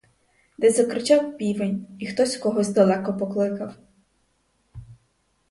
[0.57, 3.73] Десь закричав півень і хтось когось далеко покликав.